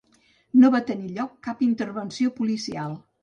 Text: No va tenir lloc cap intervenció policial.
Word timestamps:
No 0.61 0.71
va 0.75 0.79
tenir 0.87 1.11
lloc 1.17 1.35
cap 1.49 1.61
intervenció 1.67 2.35
policial. 2.41 2.97